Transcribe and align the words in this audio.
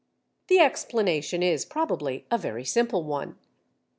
The 0.47 0.57
explanation 0.57 1.43
is 1.43 1.63
probably 1.63 2.25
a 2.31 2.37
very 2.39 2.65
simple 2.65 3.03
one. 3.03 3.37